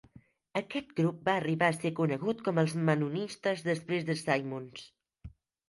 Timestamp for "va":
1.27-1.35